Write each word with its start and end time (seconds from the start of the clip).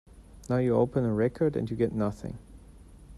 Now, 0.49 0.57
you 0.57 0.73
open 0.75 1.05
a 1.05 1.13
record 1.13 1.55
and 1.55 1.69
you 1.69 1.75
get 1.77 1.93
nothing. 1.93 2.39